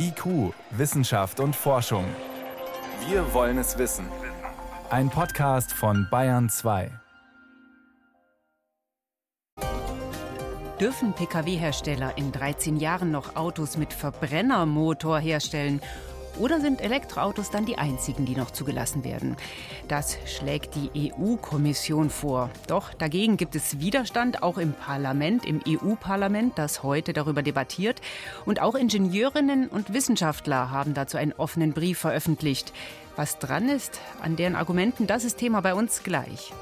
[0.00, 2.04] IQ, Wissenschaft und Forschung.
[3.08, 4.06] Wir wollen es wissen.
[4.90, 6.90] Ein Podcast von Bayern 2.
[10.80, 15.80] Dürfen Pkw-Hersteller in 13 Jahren noch Autos mit Verbrennermotor herstellen?
[16.38, 19.36] Oder sind Elektroautos dann die einzigen, die noch zugelassen werden?
[19.88, 22.50] Das schlägt die EU-Kommission vor.
[22.66, 28.00] Doch dagegen gibt es Widerstand, auch im Parlament, im EU-Parlament, das heute darüber debattiert.
[28.44, 32.72] Und auch Ingenieurinnen und Wissenschaftler haben dazu einen offenen Brief veröffentlicht.
[33.16, 36.52] Was dran ist an deren Argumenten, das ist Thema bei uns gleich.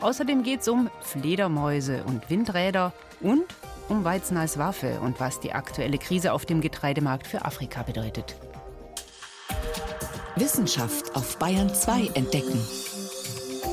[0.00, 3.44] Außerdem geht es um Fledermäuse und Windräder und
[3.88, 8.36] um Weizen als Waffe und was die aktuelle Krise auf dem Getreidemarkt für Afrika bedeutet.
[10.38, 12.60] Wissenschaft auf Bayern 2 entdecken.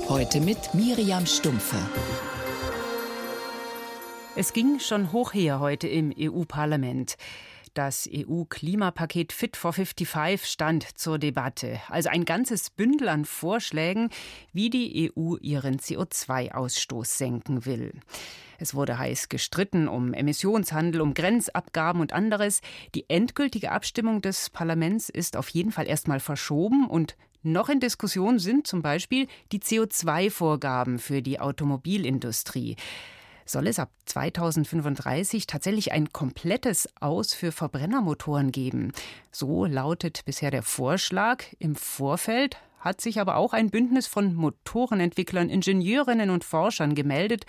[0.07, 1.75] Heute mit Miriam Stumpfe.
[4.37, 7.17] Es ging schon hoch her heute im EU-Parlament.
[7.73, 11.81] Das EU-Klimapaket Fit for 55 stand zur Debatte.
[11.89, 14.09] Also ein ganzes Bündel an Vorschlägen,
[14.51, 17.93] wie die EU ihren CO2-Ausstoß senken will.
[18.59, 22.61] Es wurde heiß gestritten um Emissionshandel, um Grenzabgaben und anderes.
[22.93, 28.37] Die endgültige Abstimmung des Parlaments ist auf jeden Fall erstmal verschoben und noch in Diskussion
[28.37, 32.75] sind zum Beispiel die CO2-Vorgaben für die Automobilindustrie.
[33.45, 38.93] Soll es ab 2035 tatsächlich ein komplettes Aus für Verbrennermotoren geben?
[39.31, 41.43] So lautet bisher der Vorschlag.
[41.59, 47.45] Im Vorfeld hat sich aber auch ein Bündnis von Motorenentwicklern, Ingenieurinnen und Forschern gemeldet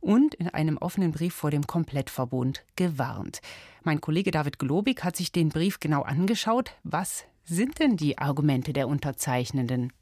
[0.00, 3.40] und in einem offenen Brief vor dem Komplettverbund gewarnt.
[3.84, 6.72] Mein Kollege David Globig hat sich den Brief genau angeschaut.
[6.82, 9.92] Was sind denn die Argumente der Unterzeichnenden?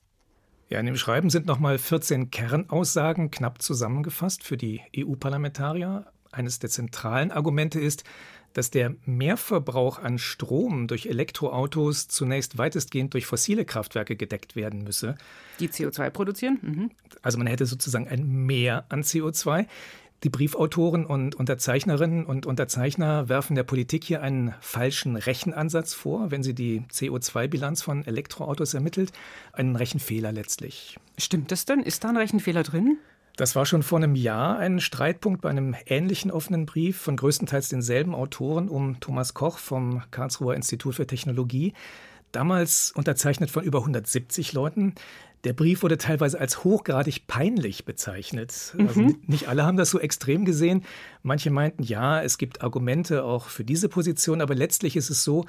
[0.71, 6.07] Ja, in dem Schreiben sind nochmal 14 Kernaussagen knapp zusammengefasst für die EU-Parlamentarier.
[6.31, 8.05] Eines der zentralen Argumente ist,
[8.53, 15.17] dass der Mehrverbrauch an Strom durch Elektroautos zunächst weitestgehend durch fossile Kraftwerke gedeckt werden müsse.
[15.59, 16.59] Die CO2 produzieren?
[16.63, 16.91] Mhm.
[17.21, 19.67] Also man hätte sozusagen ein Mehr an CO2.
[20.23, 26.43] Die Briefautoren und Unterzeichnerinnen und Unterzeichner werfen der Politik hier einen falschen Rechenansatz vor, wenn
[26.43, 29.13] sie die CO2-Bilanz von Elektroautos ermittelt.
[29.53, 30.99] Einen Rechenfehler letztlich.
[31.17, 31.81] Stimmt das denn?
[31.81, 32.99] Ist da ein Rechenfehler drin?
[33.37, 37.71] Das war schon vor einem Jahr ein Streitpunkt bei einem ähnlichen offenen Brief von größtenteils
[37.71, 41.73] denselben Autoren um Thomas Koch vom Karlsruher Institut für Technologie.
[42.33, 44.95] Damals unterzeichnet von über 170 Leuten.
[45.45, 48.75] Der Brief wurde teilweise als hochgradig peinlich bezeichnet.
[48.77, 48.89] Mhm.
[48.89, 50.85] Also nicht alle haben das so extrem gesehen.
[51.23, 55.47] Manche meinten, ja, es gibt Argumente auch für diese Position, aber letztlich ist es so,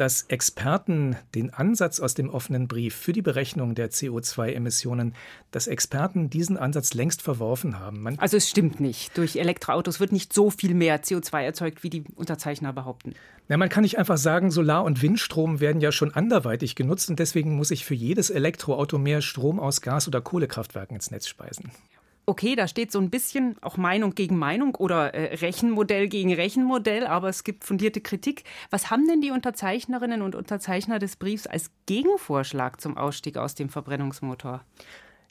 [0.00, 5.14] dass Experten den Ansatz aus dem offenen Brief für die Berechnung der CO2-Emissionen,
[5.50, 8.00] dass Experten diesen Ansatz längst verworfen haben.
[8.00, 9.18] Man also es stimmt nicht.
[9.18, 13.12] Durch Elektroautos wird nicht so viel mehr CO2 erzeugt, wie die Unterzeichner behaupten.
[13.48, 17.18] Na, man kann nicht einfach sagen, Solar- und Windstrom werden ja schon anderweitig genutzt und
[17.18, 21.72] deswegen muss ich für jedes Elektroauto mehr Strom aus Gas- oder Kohlekraftwerken ins Netz speisen
[22.26, 27.06] okay, da steht so ein bisschen auch Meinung gegen Meinung oder äh, Rechenmodell gegen Rechenmodell,
[27.06, 28.44] aber es gibt fundierte Kritik.
[28.70, 33.68] Was haben denn die Unterzeichnerinnen und Unterzeichner des Briefs als Gegenvorschlag zum Ausstieg aus dem
[33.68, 34.64] Verbrennungsmotor?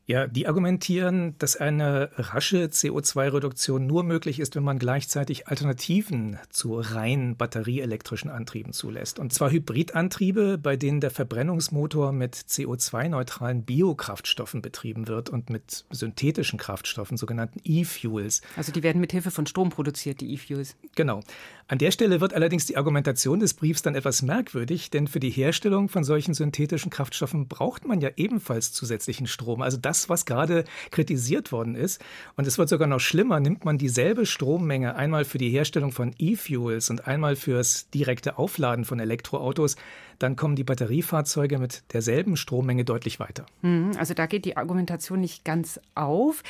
[0.09, 6.80] Ja, die argumentieren, dass eine rasche CO2-Reduktion nur möglich ist, wenn man gleichzeitig Alternativen zu
[6.80, 9.19] rein batterieelektrischen Antrieben zulässt.
[9.19, 16.58] Und zwar Hybridantriebe, bei denen der Verbrennungsmotor mit CO2-neutralen Biokraftstoffen betrieben wird und mit synthetischen
[16.58, 18.42] Kraftstoffen, sogenannten E-Fuels.
[18.56, 20.75] Also die werden mit Hilfe von Strom produziert, die E-Fuels.
[20.96, 21.22] Genau.
[21.69, 25.30] An der Stelle wird allerdings die Argumentation des Briefs dann etwas merkwürdig, denn für die
[25.30, 29.62] Herstellung von solchen synthetischen Kraftstoffen braucht man ja ebenfalls zusätzlichen Strom.
[29.62, 32.02] Also das was gerade kritisiert worden ist.
[32.35, 36.16] Und es wird sogar noch schlimmer, nimmt man dieselbe Strommenge einmal für die Herstellung von
[36.18, 39.75] E-Fuels und einmal fürs direkte Aufladen von Elektroautos,
[40.19, 43.46] dann kommen die Batteriefahrzeuge mit derselben Strommenge deutlich weiter.
[43.62, 46.44] Mhm, also da geht die Argumentation nicht ganz auf.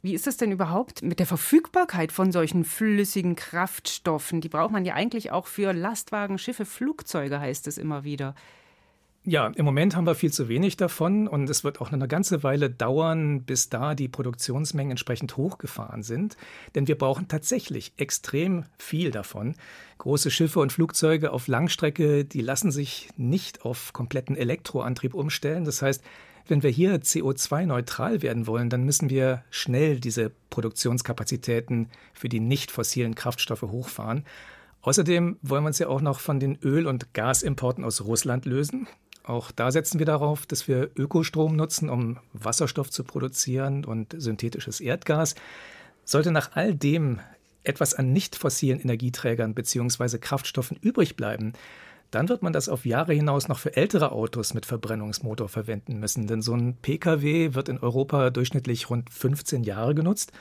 [0.00, 4.40] Wie ist es denn überhaupt mit der Verfügbarkeit von solchen flüssigen Kraftstoffen?
[4.40, 8.34] Die braucht man ja eigentlich auch für Lastwagen, Schiffe, Flugzeuge, heißt es immer wieder.
[9.24, 12.42] Ja, im Moment haben wir viel zu wenig davon und es wird auch eine ganze
[12.44, 16.36] Weile dauern, bis da die Produktionsmengen entsprechend hochgefahren sind.
[16.74, 19.54] Denn wir brauchen tatsächlich extrem viel davon.
[19.98, 25.64] Große Schiffe und Flugzeuge auf Langstrecke, die lassen sich nicht auf kompletten Elektroantrieb umstellen.
[25.64, 26.02] Das heißt,
[26.48, 32.70] wenn wir hier CO2-neutral werden wollen, dann müssen wir schnell diese Produktionskapazitäten für die nicht
[32.70, 34.24] fossilen Kraftstoffe hochfahren.
[34.82, 38.86] Außerdem wollen wir uns ja auch noch von den Öl- und Gasimporten aus Russland lösen.
[39.24, 44.80] Auch da setzen wir darauf, dass wir Ökostrom nutzen, um Wasserstoff zu produzieren und synthetisches
[44.80, 45.34] Erdgas.
[46.04, 47.20] Sollte nach all dem
[47.62, 50.18] etwas an nicht fossilen Energieträgern bzw.
[50.18, 51.52] Kraftstoffen übrig bleiben,
[52.10, 56.26] dann wird man das auf Jahre hinaus noch für ältere Autos mit Verbrennungsmotor verwenden müssen.
[56.26, 60.32] Denn so ein Pkw wird in Europa durchschnittlich rund 15 Jahre genutzt.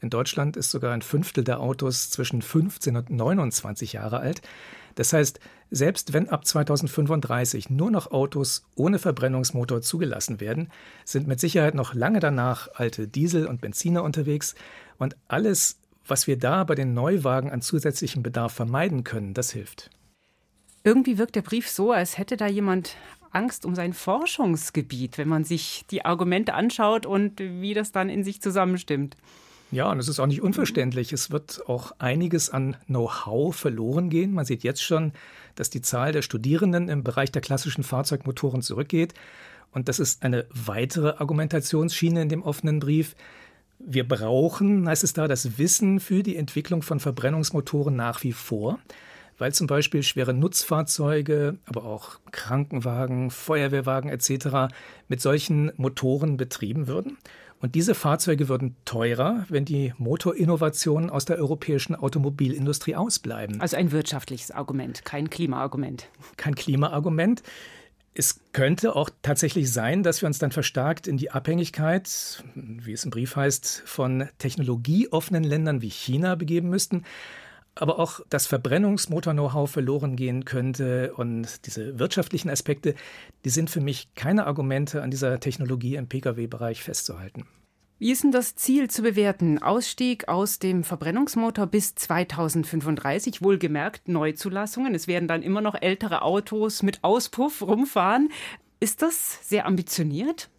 [0.00, 4.42] In Deutschland ist sogar ein Fünftel der Autos zwischen 15 und 29 Jahre alt.
[4.94, 5.40] Das heißt,
[5.70, 10.70] selbst wenn ab 2035 nur noch Autos ohne Verbrennungsmotor zugelassen werden,
[11.04, 14.54] sind mit Sicherheit noch lange danach alte Diesel und Benziner unterwegs.
[14.98, 19.90] Und alles, was wir da bei den Neuwagen an zusätzlichem Bedarf vermeiden können, das hilft.
[20.86, 22.94] Irgendwie wirkt der Brief so, als hätte da jemand
[23.32, 28.22] Angst um sein Forschungsgebiet, wenn man sich die Argumente anschaut und wie das dann in
[28.22, 29.16] sich zusammenstimmt.
[29.72, 31.12] Ja, und es ist auch nicht unverständlich.
[31.12, 34.32] Es wird auch einiges an Know-how verloren gehen.
[34.32, 35.10] Man sieht jetzt schon,
[35.56, 39.12] dass die Zahl der Studierenden im Bereich der klassischen Fahrzeugmotoren zurückgeht.
[39.72, 43.16] Und das ist eine weitere Argumentationsschiene in dem offenen Brief.
[43.80, 48.78] Wir brauchen, heißt es da, das Wissen für die Entwicklung von Verbrennungsmotoren nach wie vor,
[49.38, 54.74] weil zum Beispiel schwere Nutzfahrzeuge, aber auch Krankenwagen, Feuerwehrwagen etc.
[55.08, 57.18] mit solchen Motoren betrieben würden.
[57.58, 63.60] Und diese Fahrzeuge würden teurer, wenn die Motorinnovationen aus der europäischen Automobilindustrie ausbleiben.
[63.60, 66.08] Also ein wirtschaftliches Argument, kein Klimaargument.
[66.36, 67.42] Kein Klimaargument.
[68.12, 73.04] Es könnte auch tatsächlich sein, dass wir uns dann verstärkt in die Abhängigkeit, wie es
[73.04, 77.04] im Brief heißt, von technologieoffenen Ländern wie China begeben müssten
[77.76, 81.14] aber auch das Verbrennungsmotor-Know-how verloren gehen könnte.
[81.14, 82.94] Und diese wirtschaftlichen Aspekte,
[83.44, 87.46] die sind für mich keine Argumente, an dieser Technologie im Pkw-Bereich festzuhalten.
[87.98, 89.62] Wie ist denn das Ziel zu bewerten?
[89.62, 94.94] Ausstieg aus dem Verbrennungsmotor bis 2035, wohlgemerkt Neuzulassungen.
[94.94, 98.30] Es werden dann immer noch ältere Autos mit Auspuff rumfahren.
[98.80, 100.50] Ist das sehr ambitioniert?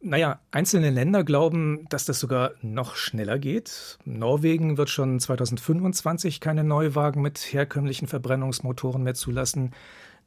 [0.00, 3.98] Naja, einzelne Länder glauben, dass das sogar noch schneller geht.
[4.04, 9.72] Norwegen wird schon 2025 keine Neuwagen mit herkömmlichen Verbrennungsmotoren mehr zulassen.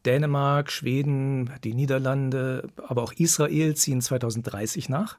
[0.06, 5.18] Dänemark, Schweden, die Niederlande, aber auch Israel ziehen 2030 nach.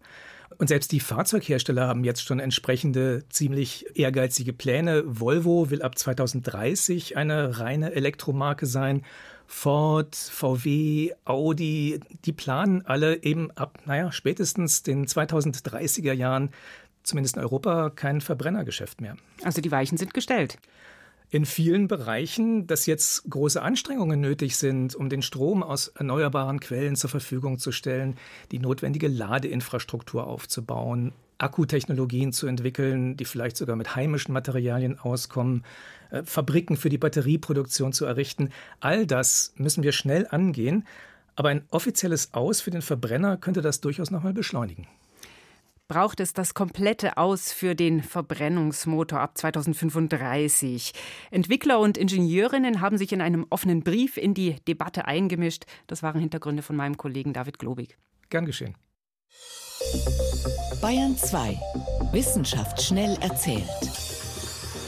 [0.58, 5.02] Und selbst die Fahrzeughersteller haben jetzt schon entsprechende ziemlich ehrgeizige Pläne.
[5.06, 9.02] Volvo will ab 2030 eine reine Elektromarke sein
[9.52, 16.50] Ford, VW, Audi, die planen alle eben ab, naja, spätestens den 2030er Jahren,
[17.04, 19.16] zumindest in Europa, kein Verbrennergeschäft mehr.
[19.44, 20.58] Also die Weichen sind gestellt.
[21.28, 26.96] In vielen Bereichen, dass jetzt große Anstrengungen nötig sind, um den Strom aus erneuerbaren Quellen
[26.96, 28.16] zur Verfügung zu stellen,
[28.50, 35.64] die notwendige Ladeinfrastruktur aufzubauen, Akkutechnologien zu entwickeln, die vielleicht sogar mit heimischen Materialien auskommen,
[36.10, 38.50] äh, Fabriken für die Batterieproduktion zu errichten.
[38.80, 40.86] All das müssen wir schnell angehen.
[41.34, 44.86] Aber ein offizielles Aus für den Verbrenner könnte das durchaus noch mal beschleunigen.
[45.88, 50.92] Braucht es das komplette Aus für den Verbrennungsmotor ab 2035?
[51.30, 55.64] Entwickler und Ingenieurinnen haben sich in einem offenen Brief in die Debatte eingemischt.
[55.88, 57.98] Das waren Hintergründe von meinem Kollegen David Globig.
[58.30, 58.74] Gern geschehen.
[60.82, 61.60] Bayern 2.
[62.10, 63.62] Wissenschaft schnell erzählt.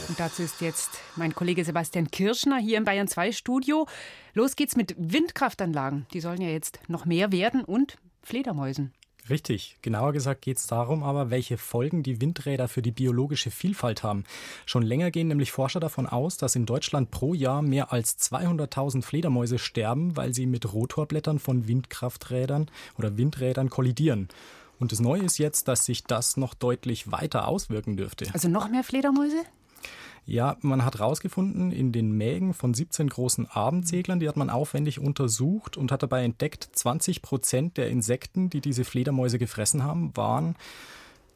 [0.09, 3.87] Und dazu ist jetzt mein Kollege Sebastian Kirschner hier im Bayern 2 Studio.
[4.33, 6.05] Los geht's mit Windkraftanlagen.
[6.11, 8.91] Die sollen ja jetzt noch mehr werden und Fledermäusen.
[9.29, 9.77] Richtig.
[9.81, 14.25] Genauer gesagt geht es darum aber, welche Folgen die Windräder für die biologische Vielfalt haben.
[14.65, 19.01] Schon länger gehen nämlich Forscher davon aus, dass in Deutschland pro Jahr mehr als 200.000
[19.01, 24.27] Fledermäuse sterben, weil sie mit Rotorblättern von Windkrafträdern oder Windrädern kollidieren.
[24.79, 28.27] Und das Neue ist jetzt, dass sich das noch deutlich weiter auswirken dürfte.
[28.33, 29.43] Also noch mehr Fledermäuse?
[30.27, 34.99] Ja, man hat herausgefunden, in den Mägen von 17 großen Abendseglern, die hat man aufwendig
[34.99, 40.55] untersucht und hat dabei entdeckt, 20 Prozent der Insekten, die diese Fledermäuse gefressen haben, waren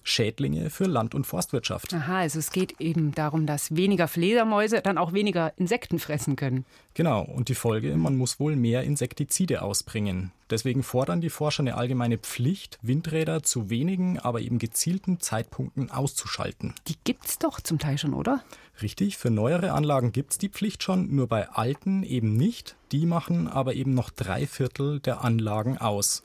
[0.01, 1.93] Schädlinge für Land- und Forstwirtschaft.
[1.93, 6.65] Aha, also es geht eben darum, dass weniger Fledermäuse dann auch weniger Insekten fressen können.
[6.96, 10.31] Genau, und die Folge, man muss wohl mehr Insektizide ausbringen.
[10.49, 16.73] Deswegen fordern die Forscher eine allgemeine Pflicht, Windräder zu wenigen, aber eben gezielten Zeitpunkten auszuschalten.
[16.87, 18.43] Die gibt's doch zum Teil schon, oder?
[18.81, 22.75] Richtig, für neuere Anlagen gibt es die Pflicht schon, nur bei alten eben nicht.
[22.91, 26.23] Die machen aber eben noch drei Viertel der Anlagen aus.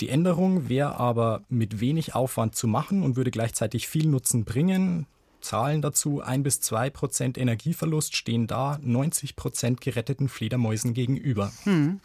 [0.00, 5.06] Die Änderung wäre aber mit wenig Aufwand zu machen und würde gleichzeitig viel Nutzen bringen.
[5.40, 11.52] Zahlen dazu, ein bis zwei Prozent Energieverlust stehen da 90 Prozent geretteten Fledermäusen gegenüber.
[11.64, 12.00] Hm.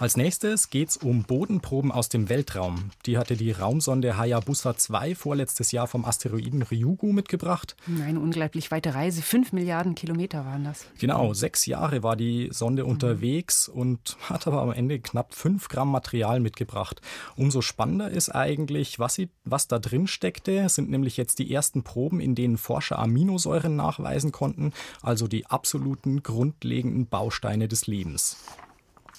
[0.00, 2.92] Als nächstes geht es um Bodenproben aus dem Weltraum.
[3.04, 7.74] Die hatte die Raumsonde Hayabusa 2 vorletztes Jahr vom Asteroiden Ryugu mitgebracht.
[8.06, 9.22] Eine unglaublich weite Reise.
[9.22, 10.86] Fünf Milliarden Kilometer waren das.
[11.00, 12.90] Genau, sechs Jahre war die Sonde mhm.
[12.90, 17.00] unterwegs und hat aber am Ende knapp fünf Gramm Material mitgebracht.
[17.34, 20.68] Umso spannender ist eigentlich, was, sie, was da drin steckte.
[20.68, 26.22] Sind nämlich jetzt die ersten Proben, in denen Forscher Aminosäuren nachweisen konnten, also die absoluten
[26.22, 28.36] grundlegenden Bausteine des Lebens.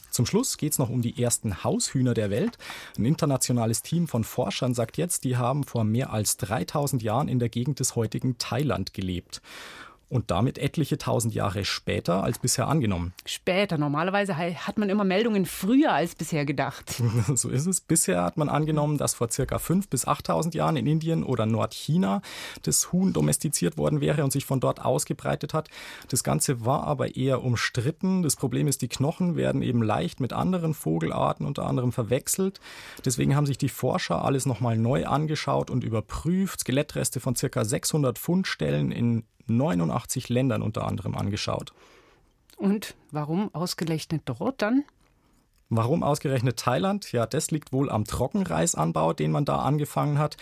[0.10, 2.58] Zum Schluss geht es noch um die ersten Haushühner der Welt.
[2.98, 7.40] Ein internationales Team von Forschern sagt jetzt, die haben vor mehr als 3000 Jahren in
[7.40, 9.42] der Gegend des heutigen Thailand gelebt
[10.10, 13.14] und damit etliche tausend Jahre später als bisher angenommen.
[13.26, 13.78] Später.
[13.78, 17.02] Normalerweise hat man immer Meldungen früher als bisher gedacht.
[17.36, 17.80] so ist es.
[17.80, 22.22] Bisher hat man angenommen, dass vor circa 5.000 bis 8.000 Jahren in Indien oder Nordchina
[22.64, 25.70] das Huhn domestiziert worden wäre und sich von dort ausgebreitet hat.
[26.10, 28.24] Das Ganze war aber eher umstritten.
[28.24, 32.60] Das Problem ist, die Knochen werden eben leicht mit anderen Vogelarten unter anderem verwechselt.
[33.06, 36.62] Deswegen haben sich die Forscher alles nochmal neu angeschaut und überprüft.
[36.62, 41.74] Skelettreste von circa 600 Fundstellen in 89 Ländern unter anderem angeschaut.
[42.58, 44.84] Und warum ausgerechnet dort dann?
[45.70, 47.12] Warum ausgerechnet Thailand?
[47.12, 50.36] Ja, das liegt wohl am Trockenreisanbau, den man da angefangen hat.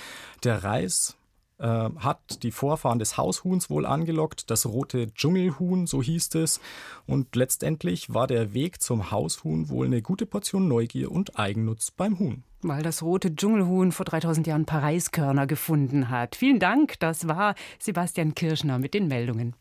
[0.43, 1.17] Der Reis
[1.59, 6.59] äh, hat die Vorfahren des Haushuhns wohl angelockt, das rote Dschungelhuhn, so hieß es.
[7.05, 12.19] Und letztendlich war der Weg zum Haushuhn wohl eine gute Portion Neugier und Eigennutz beim
[12.19, 12.43] Huhn.
[12.61, 16.35] Weil das rote Dschungelhuhn vor 3000 Jahren Pariskörner gefunden hat.
[16.35, 19.55] Vielen Dank, das war Sebastian Kirschner mit den Meldungen.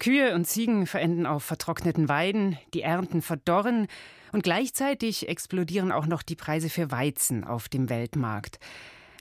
[0.00, 3.86] Kühe und Ziegen verenden auf vertrockneten Weiden, die Ernten verdorren
[4.32, 8.58] und gleichzeitig explodieren auch noch die Preise für Weizen auf dem Weltmarkt.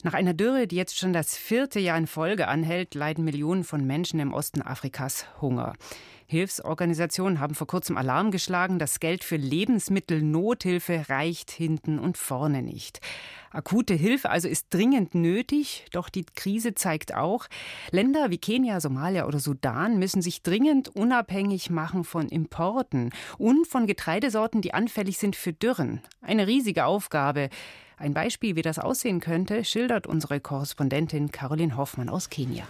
[0.04, 3.86] Nach einer Dürre, die jetzt schon das vierte Jahr in Folge anhält, leiden Millionen von
[3.86, 5.74] Menschen im Osten Afrikas Hunger.
[6.30, 13.02] Hilfsorganisationen haben vor kurzem Alarm geschlagen, das Geld für Lebensmittelnothilfe reicht hinten und vorne nicht.
[13.50, 17.48] Akute Hilfe also ist dringend nötig, doch die Krise zeigt auch,
[17.90, 23.10] Länder wie Kenia, Somalia oder Sudan müssen sich dringend unabhängig machen von Importen
[23.40, 26.00] und von Getreidesorten, die anfällig sind für Dürren.
[26.22, 27.50] Eine riesige Aufgabe.
[27.98, 32.68] Ein Beispiel, wie das aussehen könnte, schildert unsere Korrespondentin Caroline Hoffmann aus Kenia.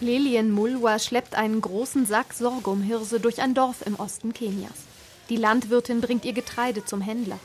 [0.00, 4.72] Lelien Mulwa schleppt einen großen Sack Sorghumhirse durch ein Dorf im Osten Kenias.
[5.28, 7.38] Die Landwirtin bringt ihr Getreide zum Händler.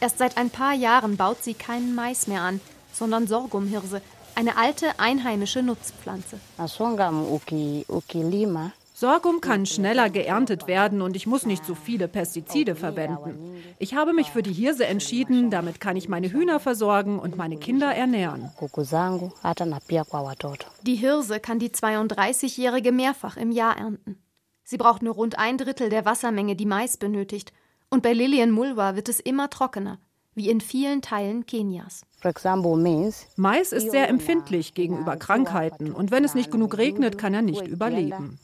[0.00, 2.60] Erst seit ein paar Jahren baut sie keinen Mais mehr an,
[2.92, 4.02] sondern Sorghumhirse,
[4.34, 6.40] eine alte einheimische Nutzpflanze.
[9.00, 13.56] Sorghum kann schneller geerntet werden und ich muss nicht so viele Pestizide verwenden.
[13.78, 17.56] Ich habe mich für die Hirse entschieden, damit kann ich meine Hühner versorgen und meine
[17.56, 18.50] Kinder ernähren.
[20.82, 24.18] Die Hirse kann die 32-Jährige mehrfach im Jahr ernten.
[24.64, 27.54] Sie braucht nur rund ein Drittel der Wassermenge, die Mais benötigt.
[27.88, 29.98] Und bei Lillian Mulwa wird es immer trockener
[30.34, 32.02] wie in vielen Teilen Kenias.
[33.36, 37.66] Mais ist sehr empfindlich gegenüber Krankheiten und wenn es nicht genug regnet, kann er nicht
[37.66, 38.38] überleben.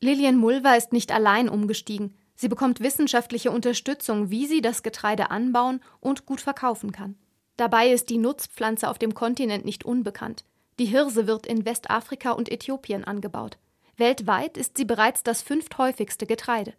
[0.00, 2.14] Lilian Mulva ist nicht allein umgestiegen.
[2.34, 7.16] Sie bekommt wissenschaftliche Unterstützung, wie sie das Getreide anbauen und gut verkaufen kann.
[7.58, 10.44] Dabei ist die Nutzpflanze auf dem Kontinent nicht unbekannt.
[10.78, 13.58] Die Hirse wird in Westafrika und Äthiopien angebaut.
[13.98, 16.72] Weltweit ist sie bereits das fünfthäufigste Getreide.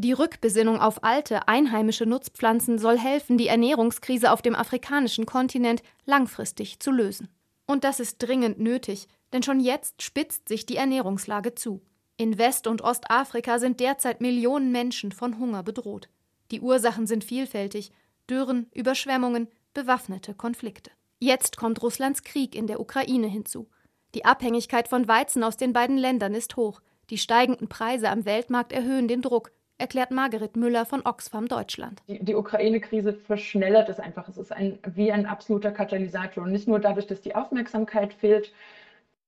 [0.00, 6.78] Die Rückbesinnung auf alte, einheimische Nutzpflanzen soll helfen, die Ernährungskrise auf dem afrikanischen Kontinent langfristig
[6.78, 7.28] zu lösen.
[7.66, 11.82] Und das ist dringend nötig, denn schon jetzt spitzt sich die Ernährungslage zu.
[12.16, 16.08] In West- und Ostafrika sind derzeit Millionen Menschen von Hunger bedroht.
[16.52, 17.90] Die Ursachen sind vielfältig
[18.30, 20.92] Dürren, Überschwemmungen, bewaffnete Konflikte.
[21.18, 23.68] Jetzt kommt Russlands Krieg in der Ukraine hinzu.
[24.14, 26.82] Die Abhängigkeit von Weizen aus den beiden Ländern ist hoch.
[27.10, 32.02] Die steigenden Preise am Weltmarkt erhöhen den Druck erklärt Margaret Müller von Oxfam Deutschland.
[32.08, 34.28] Die, die Ukraine-Krise verschnellert es einfach.
[34.28, 36.44] Es ist ein, wie ein absoluter Katalysator.
[36.44, 38.52] Und nicht nur dadurch, dass die Aufmerksamkeit fehlt,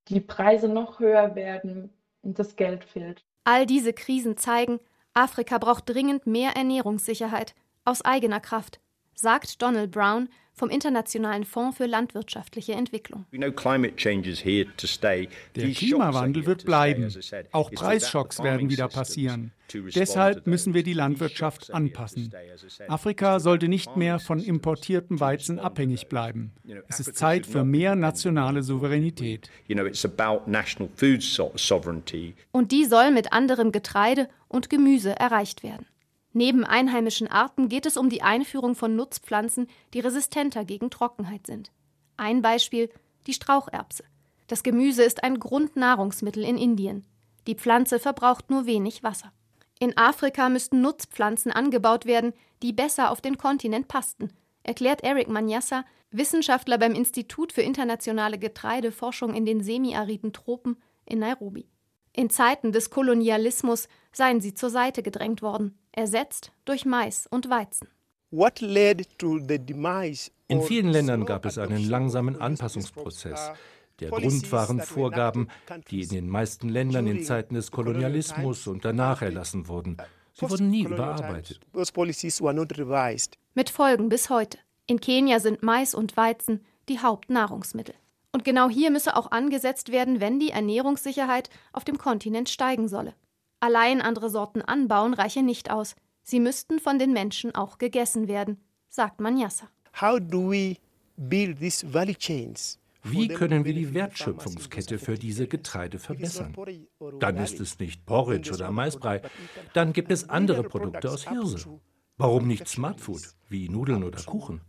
[0.09, 1.93] die Preise noch höher werden
[2.23, 3.25] und das Geld fehlt.
[3.45, 4.81] All diese Krisen zeigen,
[5.15, 7.55] Afrika braucht dringend mehr Ernährungssicherheit
[7.85, 8.80] aus eigener Kraft,
[9.21, 10.29] sagt Donald Brown,
[10.61, 13.25] vom Internationalen Fonds für landwirtschaftliche Entwicklung.
[13.33, 13.53] Der
[15.73, 17.09] Klimawandel wird bleiben.
[17.51, 19.53] Auch Preisschocks werden wieder passieren.
[19.73, 22.31] Deshalb müssen wir die Landwirtschaft anpassen.
[22.89, 26.53] Afrika sollte nicht mehr von importiertem Weizen abhängig bleiben.
[26.89, 29.49] Es ist Zeit für mehr nationale Souveränität.
[32.53, 35.87] Und die soll mit anderem Getreide und Gemüse erreicht werden.
[36.33, 41.73] Neben einheimischen Arten geht es um die Einführung von Nutzpflanzen, die resistenter gegen Trockenheit sind.
[42.17, 42.91] Ein Beispiel
[43.27, 44.05] die Straucherbse.
[44.47, 47.05] Das Gemüse ist ein Grundnahrungsmittel in Indien.
[47.47, 49.33] Die Pflanze verbraucht nur wenig Wasser.
[49.79, 52.33] In Afrika müssten Nutzpflanzen angebaut werden,
[52.63, 54.31] die besser auf den Kontinent passten,
[54.63, 61.67] erklärt Eric Manyassa, Wissenschaftler beim Institut für internationale Getreideforschung in den semiariden Tropen in Nairobi.
[62.13, 67.89] In Zeiten des Kolonialismus seien sie zur Seite gedrängt worden, ersetzt durch Mais und Weizen.
[70.49, 73.53] In vielen Ländern gab es einen langsamen Anpassungsprozess.
[73.99, 75.49] Der Grund waren Vorgaben,
[75.91, 79.99] die in den meisten Ländern in Zeiten des Kolonialismus und danach erlassen wurden.
[80.33, 81.61] Sie wurden nie überarbeitet.
[83.55, 84.59] Mit Folgen bis heute.
[84.87, 87.95] In Kenia sind Mais und Weizen die Hauptnahrungsmittel.
[88.33, 93.15] Und genau hier müsse auch angesetzt werden, wenn die Ernährungssicherheit auf dem Kontinent steigen solle.
[93.61, 95.95] Allein andere Sorten anbauen reiche nicht aus.
[96.23, 99.69] Sie müssten von den Menschen auch gegessen werden, sagt Manyassa.
[103.03, 106.55] Wie können wir die Wertschöpfungskette für diese Getreide verbessern?
[107.19, 109.23] Dann ist es nicht Porridge oder Maisbrei,
[109.73, 111.81] dann gibt es andere Produkte aus Hirse.
[112.17, 114.61] Warum nicht Smartfood wie Nudeln oder Kuchen?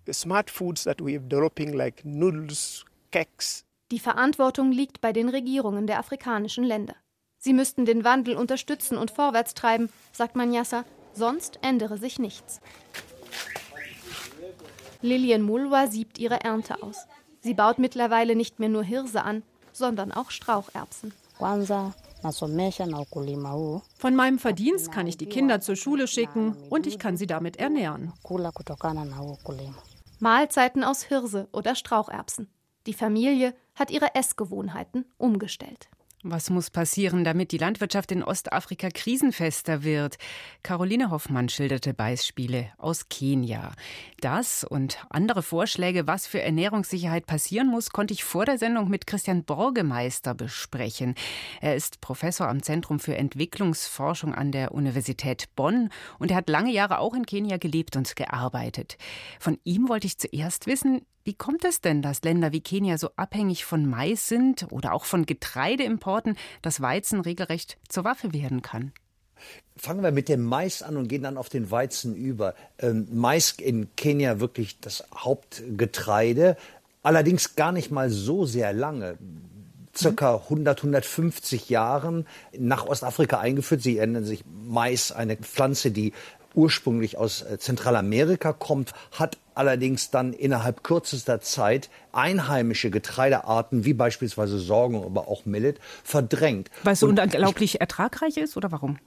[3.92, 6.96] Die Verantwortung liegt bei den Regierungen der afrikanischen Länder.
[7.44, 12.62] Sie müssten den Wandel unterstützen und vorwärts treiben, sagt Manyassa, sonst ändere sich nichts.
[15.02, 17.08] Lilian Mulwa siebt ihre Ernte aus.
[17.40, 19.42] Sie baut mittlerweile nicht mehr nur Hirse an,
[19.74, 21.14] sondern auch Straucherbsen.
[23.98, 27.58] Von meinem Verdienst kann ich die Kinder zur Schule schicken und ich kann sie damit
[27.58, 28.14] ernähren.
[30.20, 32.52] Mahlzeiten aus Hirse oder Straucherbsen.
[32.86, 35.90] Die Familie hat ihre Essgewohnheiten umgestellt.
[36.24, 40.18] Was muss passieren, damit die Landwirtschaft in Ostafrika krisenfester wird?
[40.62, 43.72] Caroline Hoffmann schilderte Beispiele aus Kenia.
[44.20, 49.08] Das und andere Vorschläge, was für Ernährungssicherheit passieren muss, konnte ich vor der Sendung mit
[49.08, 51.16] Christian Borgemeister besprechen.
[51.60, 56.72] Er ist Professor am Zentrum für Entwicklungsforschung an der Universität Bonn und er hat lange
[56.72, 59.00] Jahre auch in Kenia gelebt und gearbeitet.
[59.40, 63.10] Von ihm wollte ich zuerst wissen, wie kommt es denn, dass Länder wie Kenia so
[63.16, 68.92] abhängig von Mais sind oder auch von Getreideimporten, dass Weizen regelrecht zur Waffe werden kann?
[69.76, 72.54] Fangen wir mit dem Mais an und gehen dann auf den Weizen über.
[72.80, 76.58] Ähm, Mais in Kenia wirklich das Hauptgetreide,
[77.04, 79.18] allerdings gar nicht mal so sehr lange
[79.96, 82.26] circa 100, 150 Jahren
[82.58, 83.82] nach Ostafrika eingeführt.
[83.82, 86.14] Sie nennen sich Mais, eine Pflanze, die
[86.54, 94.60] ursprünglich aus äh, Zentralamerika kommt, hat allerdings dann innerhalb kürzester Zeit einheimische Getreidearten wie beispielsweise
[94.60, 96.70] Sorgen, aber auch Millet verdrängt.
[96.84, 98.98] Weil es so unglaublich ertragreich ist oder warum?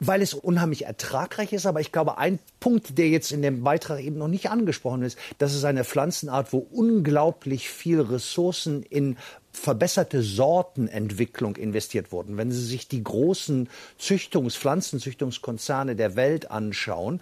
[0.00, 1.66] weil es unheimlich ertragreich ist.
[1.66, 5.18] Aber ich glaube, ein Punkt, der jetzt in dem Beitrag eben noch nicht angesprochen ist,
[5.38, 9.16] das ist eine Pflanzenart, wo unglaublich viel Ressourcen in
[9.52, 12.36] verbesserte Sortenentwicklung investiert wurden.
[12.36, 13.68] Wenn Sie sich die großen
[14.00, 17.20] Züchtungs-, Pflanzenzüchtungskonzerne der Welt anschauen,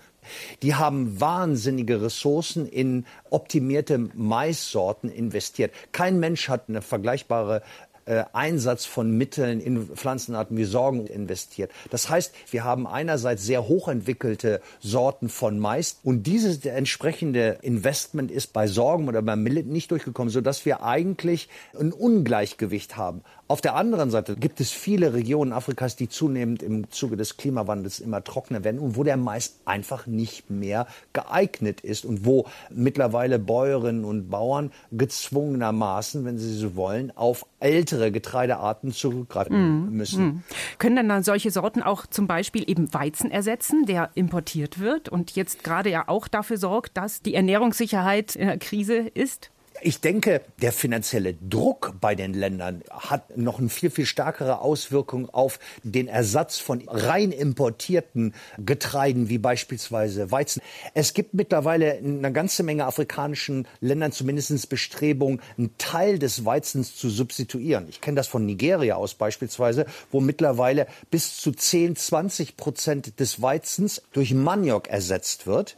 [0.62, 5.72] die haben wahnsinnige Ressourcen in optimierte Maissorten investiert.
[5.92, 7.62] Kein Mensch hat eine vergleichbare
[8.04, 11.70] äh, Einsatz von Mitteln in Pflanzenarten wie Sorgen investiert.
[11.90, 18.52] Das heißt, wir haben einerseits sehr hochentwickelte Sorten von Mais und dieses entsprechende Investment ist
[18.52, 23.22] bei Sorgen oder beim Millet nicht durchgekommen, sodass wir eigentlich ein Ungleichgewicht haben.
[23.52, 28.00] Auf der anderen Seite gibt es viele Regionen Afrikas, die zunehmend im Zuge des Klimawandels
[28.00, 33.38] immer trockener werden und wo der Mais einfach nicht mehr geeignet ist und wo mittlerweile
[33.38, 40.24] Bäuerinnen und Bauern gezwungenermaßen, wenn sie so wollen, auf ältere Getreidearten zurückgreifen mm, müssen.
[40.24, 40.42] Mm.
[40.78, 45.32] Können denn dann solche Sorten auch zum Beispiel eben Weizen ersetzen, der importiert wird und
[45.32, 49.50] jetzt gerade ja auch dafür sorgt, dass die Ernährungssicherheit in der Krise ist?
[49.84, 55.28] Ich denke, der finanzielle Druck bei den Ländern hat noch eine viel, viel stärkere Auswirkung
[55.30, 60.62] auf den Ersatz von rein importierten Getreiden wie beispielsweise Weizen.
[60.94, 66.94] Es gibt mittlerweile in einer ganzen Menge afrikanischen Ländern zumindest Bestrebungen, einen Teil des Weizens
[66.94, 67.86] zu substituieren.
[67.88, 73.42] Ich kenne das von Nigeria aus beispielsweise, wo mittlerweile bis zu 10, 20 Prozent des
[73.42, 75.76] Weizens durch Maniok ersetzt wird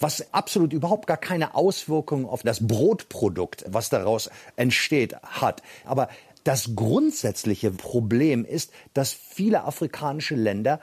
[0.00, 5.62] was absolut überhaupt gar keine Auswirkungen auf das Brotprodukt, was daraus entsteht, hat.
[5.84, 6.08] Aber
[6.44, 10.80] das grundsätzliche Problem ist, dass viele afrikanische Länder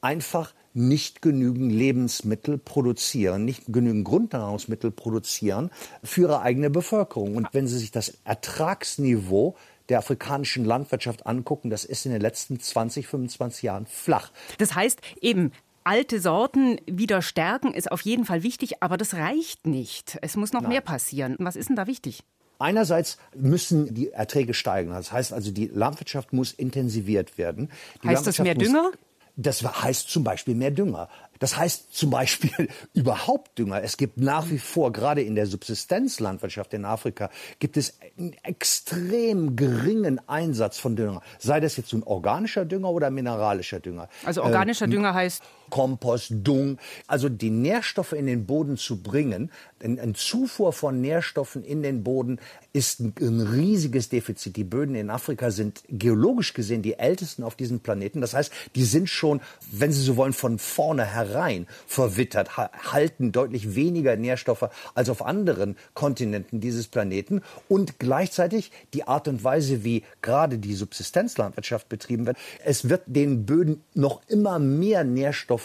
[0.00, 5.70] einfach nicht genügend Lebensmittel produzieren, nicht genügend Grundnahrungsmittel produzieren
[6.04, 7.36] für ihre eigene Bevölkerung.
[7.36, 9.56] Und wenn Sie sich das Ertragsniveau
[9.88, 14.30] der afrikanischen Landwirtschaft angucken, das ist in den letzten 20, 25 Jahren flach.
[14.58, 15.50] Das heißt eben,
[15.84, 20.18] alte Sorten wieder stärken ist auf jeden Fall wichtig, aber das reicht nicht.
[20.22, 20.70] Es muss noch Nein.
[20.70, 21.36] mehr passieren.
[21.38, 22.22] Was ist denn da wichtig?
[22.58, 24.90] Einerseits müssen die Erträge steigen.
[24.90, 27.70] Das heißt also, die Landwirtschaft muss intensiviert werden.
[28.02, 28.92] Die heißt das mehr Dünger?
[29.36, 31.08] Das heißt zum Beispiel mehr Dünger.
[31.38, 33.82] Das heißt zum Beispiel überhaupt Dünger.
[33.82, 39.56] Es gibt nach wie vor, gerade in der Subsistenzlandwirtschaft in Afrika, gibt es einen extrem
[39.56, 41.22] geringen Einsatz von Dünger.
[41.38, 44.10] Sei das jetzt ein organischer Dünger oder mineralischer Dünger.
[44.26, 45.42] Also organischer äh, Dünger heißt?
[45.70, 46.78] Kompost, Dung.
[47.06, 49.50] Also die Nährstoffe in den Boden zu bringen,
[49.82, 52.38] ein, Zufuhr von Nährstoffen in den Boden
[52.72, 54.56] ist ein, riesiges Defizit.
[54.56, 58.20] Die Böden in Afrika sind geologisch gesehen die ältesten auf diesem Planeten.
[58.20, 59.40] Das heißt, die sind schon,
[59.72, 65.76] wenn Sie so wollen, von vorne herein verwittert, halten deutlich weniger Nährstoffe als auf anderen
[65.94, 67.42] Kontinenten dieses Planeten.
[67.68, 73.46] Und gleichzeitig die Art und Weise, wie gerade die Subsistenzlandwirtschaft betrieben wird, es wird den
[73.46, 75.59] Böden noch immer mehr Nährstoffe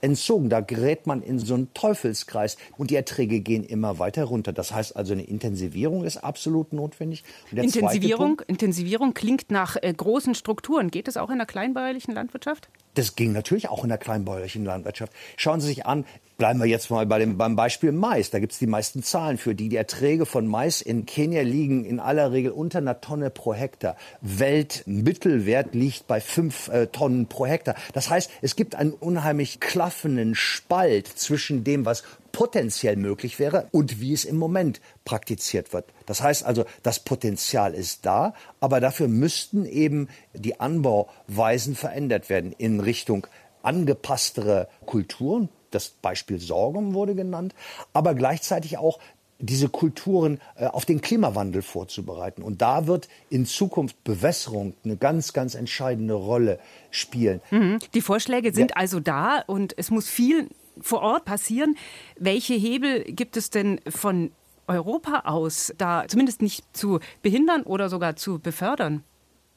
[0.00, 0.48] entzogen.
[0.50, 4.52] Da gerät man in so einen Teufelskreis und die Erträge gehen immer weiter runter.
[4.52, 7.24] Das heißt also, eine Intensivierung ist absolut notwendig.
[7.50, 10.90] Intensivierung, Punkt, Intensivierung klingt nach äh, großen Strukturen.
[10.90, 12.68] Geht es auch in der kleinbäuerlichen Landwirtschaft?
[12.94, 15.12] Das ging natürlich auch in der kleinbäuerlichen Landwirtschaft.
[15.36, 16.04] Schauen Sie sich an,
[16.38, 18.30] bleiben wir jetzt mal bei dem, beim Beispiel Mais.
[18.30, 19.68] Da gibt es die meisten Zahlen für die.
[19.68, 23.96] Die Erträge von Mais in Kenia liegen in aller Regel unter einer Tonne pro Hektar.
[24.20, 27.74] Weltmittelwert liegt bei fünf äh, Tonnen pro Hektar.
[27.92, 34.00] Das heißt, es gibt einen unheimlich klaffenden Spalt zwischen dem, was potenziell möglich wäre und
[34.00, 35.86] wie es im Moment praktiziert wird.
[36.06, 42.52] Das heißt also, das Potenzial ist da, aber dafür müssten eben die Anbauweisen verändert werden
[42.56, 43.26] in Richtung
[43.64, 45.48] angepasstere Kulturen.
[45.70, 47.54] Das Beispiel Sorghum wurde genannt,
[47.92, 48.98] aber gleichzeitig auch
[49.40, 52.42] diese Kulturen äh, auf den Klimawandel vorzubereiten.
[52.42, 56.58] Und da wird in Zukunft Bewässerung eine ganz, ganz entscheidende Rolle
[56.90, 57.40] spielen.
[57.50, 57.78] Mhm.
[57.94, 58.76] Die Vorschläge sind ja.
[58.76, 60.48] also da und es muss viel
[60.80, 61.76] vor Ort passieren.
[62.18, 64.32] Welche Hebel gibt es denn von
[64.66, 69.02] Europa aus, da zumindest nicht zu behindern oder sogar zu befördern?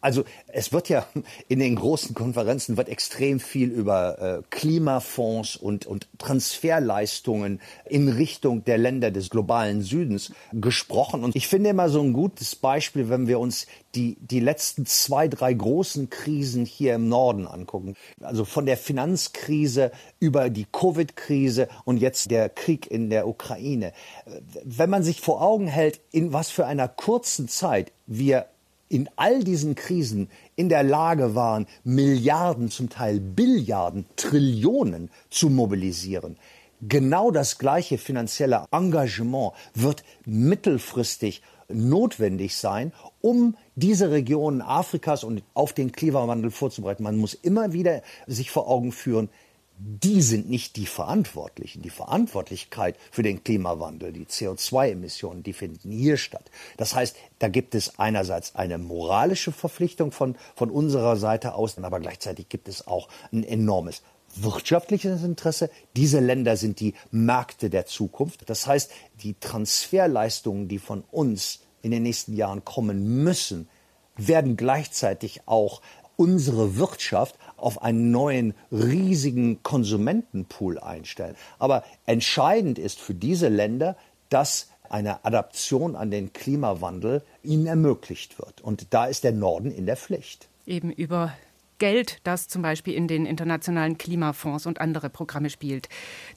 [0.01, 1.05] Also es wird ja
[1.47, 8.65] in den großen Konferenzen wird extrem viel über äh, Klimafonds und, und Transferleistungen in Richtung
[8.65, 11.23] der Länder des globalen Südens gesprochen.
[11.23, 15.27] Und ich finde immer so ein gutes Beispiel, wenn wir uns die, die letzten zwei,
[15.27, 17.95] drei großen Krisen hier im Norden angucken.
[18.21, 23.93] Also von der Finanzkrise über die Covid-Krise und jetzt der Krieg in der Ukraine.
[24.63, 28.47] Wenn man sich vor Augen hält, in was für einer kurzen Zeit wir
[28.91, 36.35] in all diesen Krisen in der Lage waren, Milliarden, zum Teil Billiarden, Trillionen zu mobilisieren.
[36.81, 45.71] Genau das gleiche finanzielle Engagement wird mittelfristig notwendig sein, um diese Regionen Afrikas und auf
[45.71, 47.03] den Klimawandel vorzubereiten.
[47.03, 49.29] Man muss immer wieder sich vor Augen führen,
[49.83, 51.81] die sind nicht die Verantwortlichen.
[51.81, 56.51] Die Verantwortlichkeit für den Klimawandel, die CO2-Emissionen, die finden hier statt.
[56.77, 61.99] Das heißt, da gibt es einerseits eine moralische Verpflichtung von, von unserer Seite aus, aber
[61.99, 64.03] gleichzeitig gibt es auch ein enormes
[64.35, 65.71] wirtschaftliches Interesse.
[65.95, 68.47] Diese Länder sind die Märkte der Zukunft.
[68.51, 68.91] Das heißt,
[69.23, 73.67] die Transferleistungen, die von uns in den nächsten Jahren kommen müssen,
[74.15, 75.81] werden gleichzeitig auch
[76.21, 81.35] unsere Wirtschaft auf einen neuen riesigen Konsumentenpool einstellen.
[81.59, 83.95] Aber entscheidend ist für diese Länder,
[84.29, 88.61] dass eine Adaption an den Klimawandel ihnen ermöglicht wird.
[88.61, 90.49] Und da ist der Norden in der Pflicht.
[90.65, 91.33] Eben über
[91.81, 95.89] Geld, das zum Beispiel in den internationalen Klimafonds und andere Programme spielt.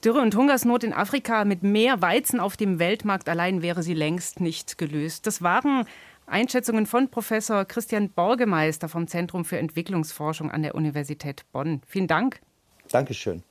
[0.03, 4.39] Dürre und Hungersnot in Afrika mit mehr Weizen auf dem Weltmarkt allein wäre sie längst
[4.39, 5.27] nicht gelöst.
[5.27, 5.85] Das waren
[6.27, 11.81] Einschätzungen von Professor Christian Borgemeister vom Zentrum für Entwicklungsforschung an der Universität Bonn.
[11.85, 12.41] Vielen Dank.
[12.89, 13.43] Dankeschön.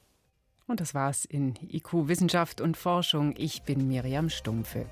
[0.66, 3.34] Und das war's in IQ Wissenschaft und Forschung.
[3.36, 4.86] Ich bin Miriam Stumpfe.